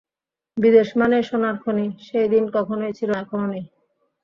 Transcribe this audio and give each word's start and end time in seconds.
বিদেশ 0.57 0.89
মানেই 0.99 1.23
সোনার 1.23 1.55
খনি, 1.63 1.85
সেই 2.07 2.27
দিন 2.33 2.43
কখনোই 2.55 2.93
ছিল 2.93 3.09
না, 3.11 3.19
এখনো 3.23 3.45
নেই। 3.47 3.63